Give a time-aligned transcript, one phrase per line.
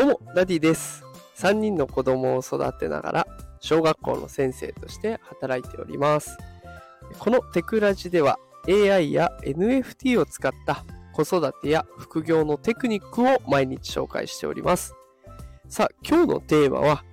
[0.00, 1.04] どうも、ダディです。
[1.36, 3.26] 3人の子供を育てながら、
[3.60, 6.38] 小学校の先生として働いております。
[7.18, 14.94] このテクラジでは、AI や NFT を使った子育てや副業のテクニックを毎日紹介しております。
[15.68, 17.04] さあ、今日のテーマは、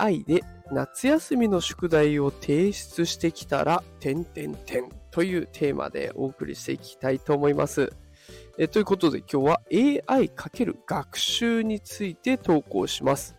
[0.00, 0.42] AI で
[0.72, 7.92] 夏休みの宿題を提出してきたら、点々点というテーマでお送りしていきたいと思います。
[8.58, 13.34] えということで今日は AI× 学習について投稿します。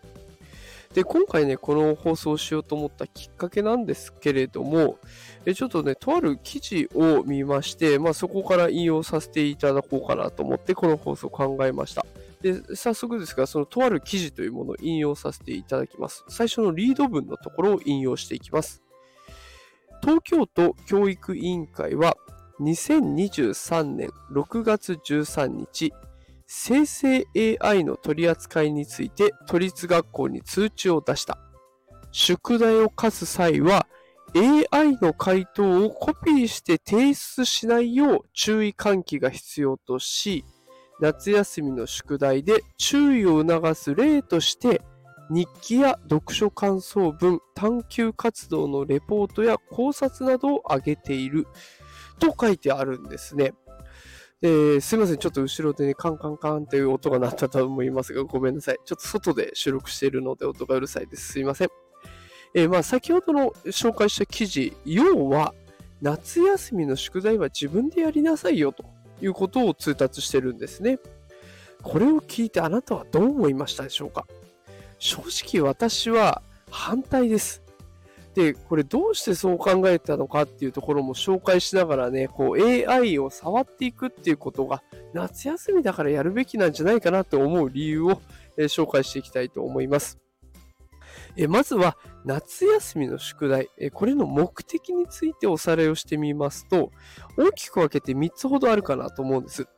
[0.94, 4.98] で、今回ね、この放送をしようと思ったきっかけなんですけれども、
[5.44, 12.06] えちょっとね、とある記事を見まして、まあそこから引用させていただこうかなと思って、この放送を考えました。
[12.42, 16.24] で、早速ですが、そのとある記事というものを引用させていただきます。
[16.28, 18.80] 最初のリード文のところを引用していきます。
[20.00, 22.16] 東京都教育委員会は、
[22.60, 25.92] 2023年6月13日、
[26.46, 27.26] 生成
[27.60, 31.38] AI の取り扱いについて都立学校に通知を出した。
[32.12, 33.88] 宿題を課す際は
[34.36, 40.44] AI の回答をコピーして提出しないよう注意喚起が必要とし、
[41.00, 44.80] 夏休みの宿題で注意を促す例として、
[45.30, 51.46] 日記や読書感想文、探究活動のレポートや考察などを挙げている。
[52.18, 53.54] と書いてあるんですね。
[54.42, 55.18] えすいません。
[55.18, 58.78] ちょっと後ろでね、カンカンカンという音が鳴ったと思いますが、ごめんなさい。
[58.84, 61.32] ちょっと外で収録しているので音がうるさいです。
[61.32, 61.68] すいません。
[62.54, 65.54] えー、まあ、先ほどの紹介した記事、要は、
[66.02, 68.84] 夏休みの宿題は自分でやりなさいよと
[69.22, 70.98] いうことを通達してるんですね。
[71.82, 74.26] これを聞いてあなたはどう思いましたでしょうか？
[74.98, 75.22] 正
[75.58, 77.62] 直私は反対です。
[78.34, 84.82] で、これどうしてそう考えたのかっていうところも紹介しながらね、こう AI を触っていくっていうことが
[85.12, 88.20] 夏休みだからやるべきなんじゃないかなと思う理由を、
[88.56, 90.18] え紹介していきたいと思います。
[91.36, 96.90] えまずは夏休みの宿題、えこれの目的についておさらいをしてみますと、
[97.36, 99.68] 大きく分けて3つほどあるかなと思うんです。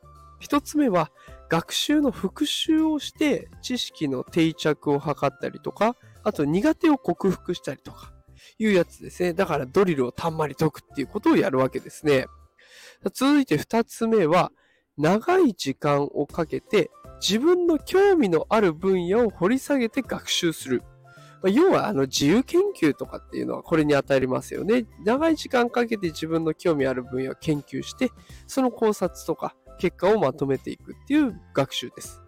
[0.41, 1.11] 1つ目は
[1.49, 8.13] 学習の復習をして知識の定着を図ったりとか、あと苦手を克服したりとか、
[8.59, 9.33] いうやつですね。
[9.33, 12.25] だからドリルをたんまり解くっていうことをやるわけですね。
[13.13, 14.51] 続いて二つ目は、
[14.97, 16.89] 長い時間をかけて
[17.21, 20.83] 自分の興味のある分野を掘り下げて学習する。
[21.43, 24.85] 要はあの自由研究とかっていうのはこれに与えますよね。
[25.05, 28.11] 長い時間かけて自分の興味ある分野を研究して、
[28.47, 32.21] その考察とか結果をまとめていくっていう学習です。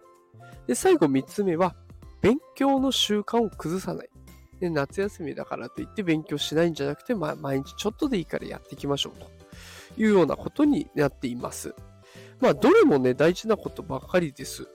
[0.66, 1.74] で、最後三つ目は、
[2.20, 4.10] 勉強の習慣を崩さない。
[4.60, 9.30] で夏休みだからといって勉強しないんじゃなくて、まあ、毎日ちょっとでいいからやっていきましょうと
[10.00, 11.74] いうようなことになっています。
[12.40, 14.68] まあ、どれもね、大事なことばかりです。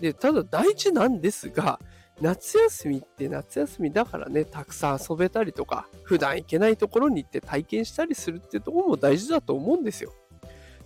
[0.00, 1.80] で、ただ大事なんですが、
[2.20, 10.12] 夏休みって夏休みだからね、たくさん遊べたりとか、普段行けないところに行って体験したりするっていうところも大事だと思うんですよ。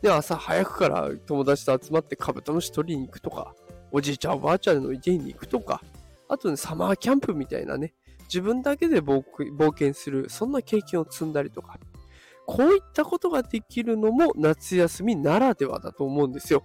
[0.02, 3.54] で、朝早くから友達と集まってカブトムシ取りに行くとか、
[3.90, 5.82] おじいちゃんおばあちゃんの家に行くとか、
[6.28, 7.94] あとね、サマーキャンプみたいなね、
[8.32, 9.22] 自分だけで冒
[9.72, 11.78] 険する、そんな経験を積んだりとか、
[12.46, 16.64] こういったことができるのも夏休みならではだと思うんですよ。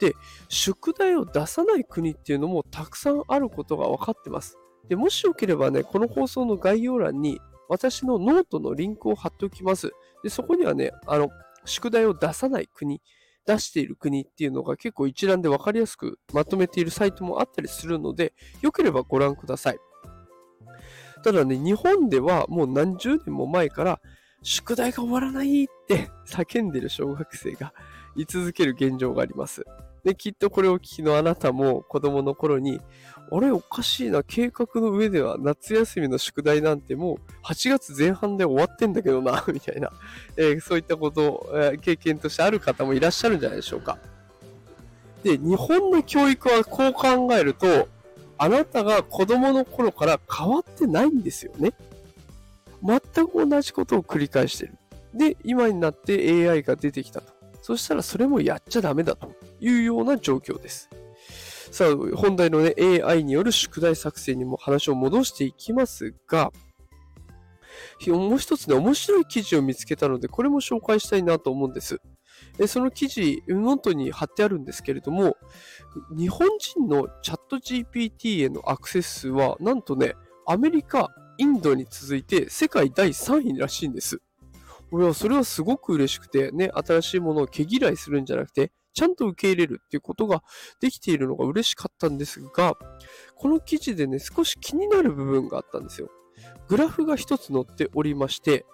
[0.00, 0.14] で、
[0.48, 4.58] 宿題を出さない国っていうのもたくさんあることが分かってます。
[4.88, 9.92] で、もしよければね、この放送の概要欄に私のノートのリンクを貼っておきます。
[10.24, 11.30] で、そこにはね、あの、
[11.64, 13.00] 宿題を出さない国、
[13.46, 19.78] 出している国っていうのが結構一覧で分かりやすくまとめているサイトもあったりするので、よければご覧ください。
[21.22, 24.00] ただね、日本ではもう何十年も前から、
[24.42, 27.74] 宿題が終わらないって叫んでる小学生が
[28.16, 29.64] 居続ける現状があります。
[30.02, 32.80] で、きっとこれを聞きのあなたも子供の頃に、
[33.32, 39.92] あれおかしいな、計画の上では夏休みの宿題なんてもう8月前半で終わってんだけどな、 みたいな、
[40.36, 43.98] えー、そういったこと、えー、経験としてある方もいらっしゃるんじゃないでしょうか。
[45.22, 47.88] で、日本の教育はこう考えると、
[48.42, 51.74] あなたが子供の頃から変わってないんですよね。
[52.82, 52.98] 全
[53.28, 54.78] く同じことを繰り返してる。
[55.12, 57.34] で、今になって AI が出てきたと。
[57.60, 60.88] そしたらそれもやっちゃダメだというような状況です。
[61.70, 66.50] さあ、本題のね、AI による宿題作成にも話を戻していきますが、
[68.06, 72.00] もう一つね、面白い記事を見つけたので、これも紹介したいなと思うんです。
[72.60, 75.34] でその記事、ノートに貼ってあるんですけれども、
[76.14, 80.12] 日本人のチャット GPT へのアクセス数は、なんとね、
[80.46, 81.08] アメリカ、
[81.38, 84.20] インドに続いて世界第3位らしいんです。
[84.90, 90.42] 俺はそれはすごく嬉しくて、ね、新しいものを毛嫌いするんじゃなくて、ちゃんと受け入れるっていうことが
[90.80, 92.74] できているのが嬉しかったんですが、
[93.36, 96.10] この記事でね、少し気になる部分があったんですよ。
[96.68, 98.66] グラフが一つ載っておりまして、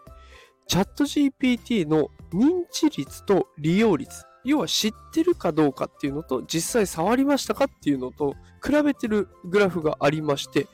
[0.66, 8.34] チャット GPT の認知率と利用率、要は知ってるかどうかっていうのと、実際触りましたかっていうのと、
[8.64, 10.66] 比べてるグラフがありまして、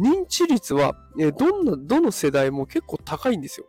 [0.00, 0.96] 認知率は、
[1.38, 3.66] どんな、どの世代も結構高いんですよ。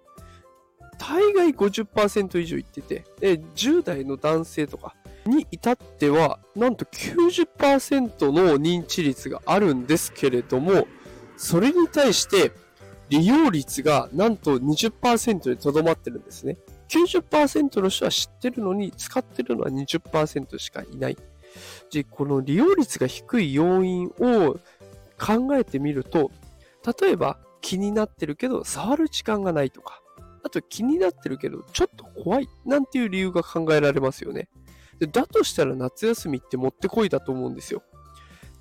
[1.00, 4.96] 大概50%以上いってて、10代の男性とか
[5.28, 10.88] に至っては、なんと90%の認知率があるんですけれども、
[11.38, 12.52] それに対して、
[13.10, 16.58] 利用率がなんと20%にとどまってるんですね。
[16.90, 21.18] 90%の人は知ってるのに使ってるのは20%しかいない。
[21.92, 24.60] で、この利用率が低い要因を
[25.20, 26.32] 考えてみると、
[27.02, 30.02] 例えば気になってるけど触る時間がないとか、
[30.44, 34.48] あと気になってるけどちょっと怖いなんていう理由が考えられますよね。
[35.00, 37.84] でだとしたら夏休みってもってこいだと思うんですよ。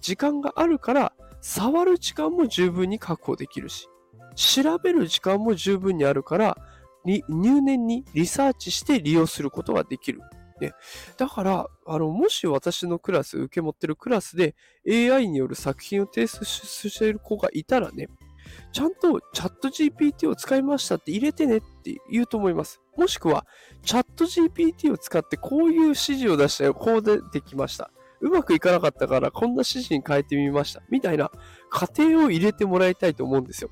[0.00, 3.88] 時間があるから触る時間も十分に確保できるし、
[4.36, 6.56] 調べる時間も十分にあるから、
[7.04, 10.20] 入念にリサーチして利用することができる。
[10.60, 10.72] ね、
[11.16, 14.54] だから、あの、もし私のクラス、受け持ってるクラスで
[14.88, 18.08] AI による作品を提出している子がいたらね、
[18.72, 22.80] ちゃんとチャット GPT を使いましたって入れてねって言うと思います。
[22.96, 23.46] もしくは、
[23.82, 27.90] チャット GPT を使ってこういう指示を出したよ、こうでできました。
[28.20, 30.82] うまくいかなかったからこんな指示に変えてみました。
[30.90, 31.30] みたいな
[31.68, 33.70] 過程を入れてもらいたいと思うんですよ。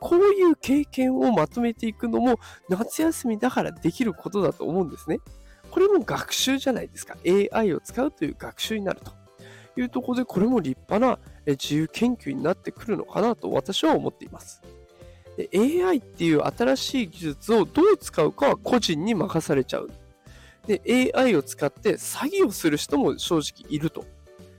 [0.00, 2.38] こういう経験をまとめていくのも
[2.68, 5.18] 夏休みだからできることだと思うんですね。
[5.70, 7.16] これも学習じゃないですか。
[7.26, 9.12] AI を使うという学習になると
[9.80, 14.62] いうところで、これも立派な自由研究になってくるのかなと私は思っています。
[15.36, 19.90] で AI っていう新しい技術をどう使うかは個人に任されちゃう。
[20.66, 24.04] で、AI を使って詐欺をする人も正直いると。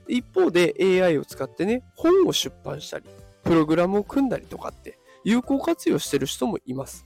[0.08, 3.06] 一方で AI を使ってね、本を出版したり、
[3.42, 7.04] プログラムを組んだりとかって有効活用してる人もいます。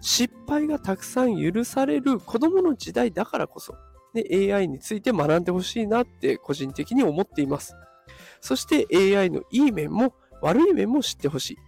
[0.00, 3.74] 失敗がたくさん許される子供の時代だからこそ、
[4.14, 7.76] ね、AI について学んでほしいなって個人的に思っています。
[8.40, 11.58] そして AI のいい面も悪い面も知ってほしい。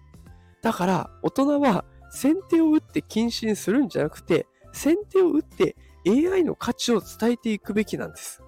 [0.62, 5.76] だから大人は先手を打って禁止にするんじゃなくて、先手を打って
[6.08, 8.42] AI の価値を伝えていくべきなんです。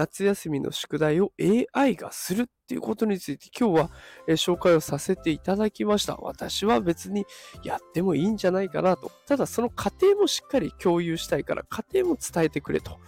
[0.00, 1.30] 夏休みの宿題を
[1.74, 3.90] AI がするっていうことについて今日は、
[4.26, 6.16] え紹介をさせていただきました。
[6.16, 7.26] 私は別に
[7.64, 9.12] やってもいいんじゃないかなと。
[9.26, 12.98] ただその過程もしっかり共有したいから過程も伝えてくれと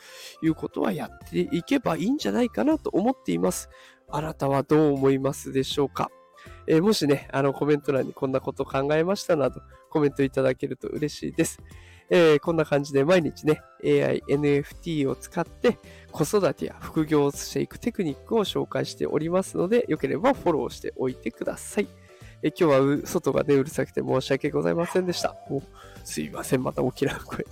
[0.43, 3.71] いうことはやっていけばいいんじゃないかなと思っています。
[4.11, 6.11] あなたはどう思いますでしょうか？
[6.67, 11.59] えー、もしね、あのコメント欄にこんなこと考えましたなどコメントいただけると嬉しいです。
[12.11, 15.79] えー、こんな感じで毎日ね、AI、NFT を使って
[16.11, 21.89] 子育てや副業をしていくテクニックを紹介しておりますので、よければフォローしておいてください。
[22.43, 25.37] え今日は外がね、うるさくて申し訳ございませんでした。
[26.05, 27.45] すいません、また大きな声で。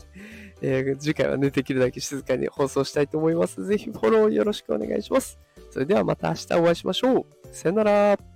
[0.63, 3.65] えー、次回はね、できるだけ静かに放送したいと思います。
[3.65, 5.39] ぜひフォローよろしくお願いします。
[5.71, 7.27] それではまた明日お会いしましょう。
[7.53, 8.30] さよなら。